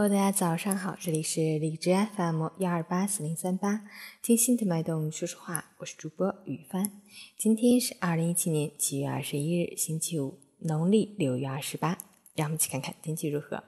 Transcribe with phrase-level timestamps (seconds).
[0.00, 3.82] Hello，大家早上好，这里是荔枝 FM 幺二八四零三八，
[4.22, 6.92] 听心的脉动说说话，我是主播雨帆。
[7.36, 11.98] 今天是二零一七年七月二十一日，星期五，农历六月二十八。
[12.36, 13.64] 让我们一起看看天气如何。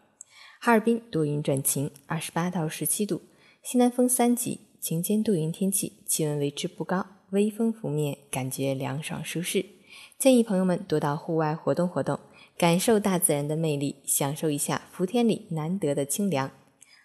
[0.61, 3.23] 哈尔滨多云转晴，二十八到十七度，
[3.65, 9.67] 西南风三级，晴间多云天气，气温维持不高，微风拂面，感觉凉爽舒适。
[10.17, 12.21] 建议朋友们多到户外活动活动。
[12.61, 16.51] 感受大自然的魅力，享受一下伏天里难得的清凉。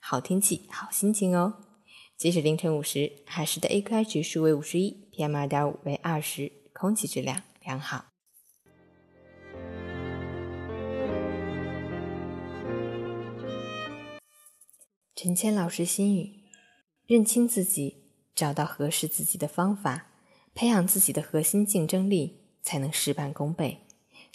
[0.01, 1.63] 好天气，好心情哦。
[2.17, 8.07] 截止凌晨五时，海市的 AQI 指数为五十一，PM 二点五为二十，空气质量良好。
[15.15, 16.33] 陈谦老师心语：
[17.07, 18.03] 认清自己，
[18.35, 20.07] 找到合适自己的方法，
[20.53, 23.84] 培养自己的核心竞争力，才能事半功倍。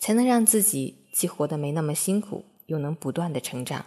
[0.01, 3.85] 才能让自己既活得没那么辛苦，又能不断的成长。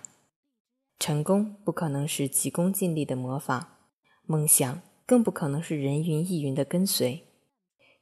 [0.99, 3.79] 成功不可能是急功近利的模仿，
[4.27, 7.23] 梦想更不可能是人云亦云的跟随。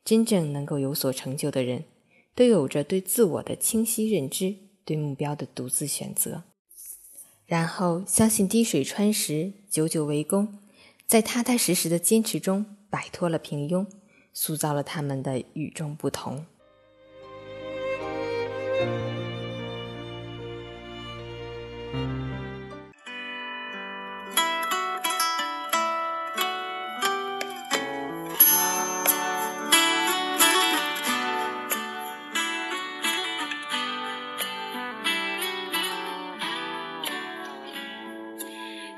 [0.04, 1.86] 真正能够有所成就的人，
[2.36, 6.44] 都有着对自我的清晰认知，对目标的独自选择，
[7.46, 10.60] 然后相信滴水穿石，久久为功，
[11.08, 13.88] 在踏踏实实的坚持中摆脱了平庸，
[14.34, 16.46] 塑造了他们的与众不同。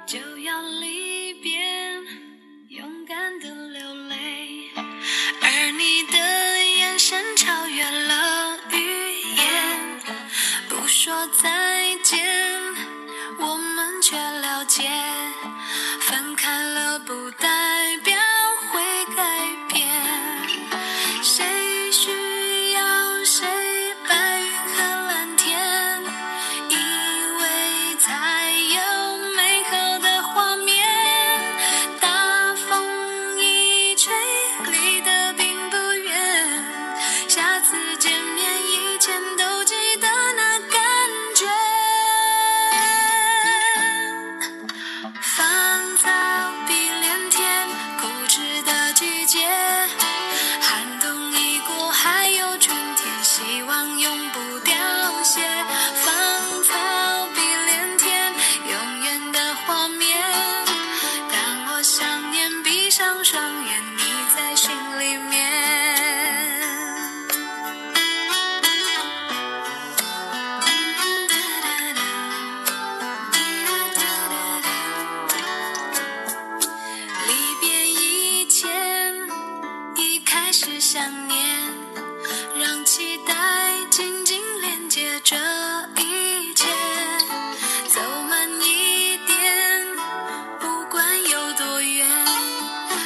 [0.06, 1.60] 就要离别，
[2.70, 4.03] 勇敢的流泪，
[10.96, 11.50] 说再
[12.04, 12.43] 见，
[80.94, 81.44] 想念，
[82.56, 83.34] 让期待
[83.90, 85.36] 紧紧连接这
[85.98, 86.68] 一切。
[87.88, 88.00] 走
[88.30, 89.88] 慢一点，
[90.60, 92.08] 不管有多远，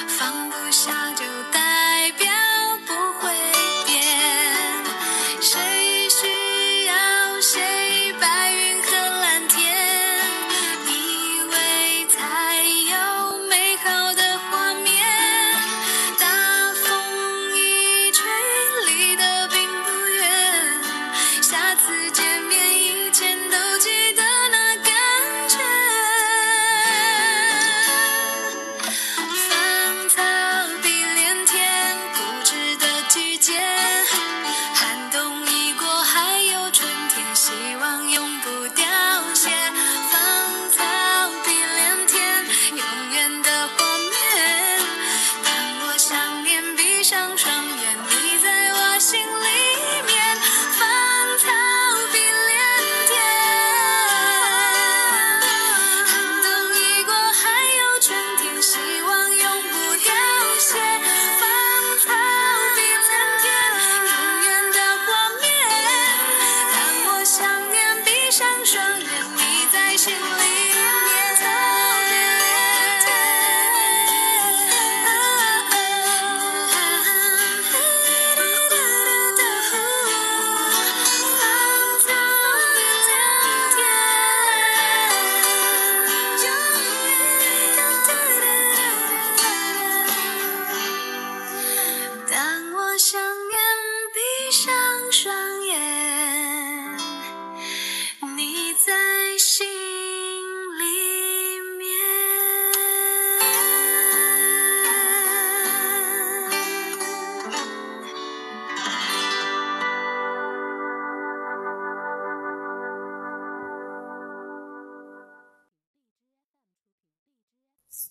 [0.06, 2.28] 放不下就代表
[2.86, 3.34] 不会
[3.86, 4.06] 变。
[5.40, 7.62] 谁需要谁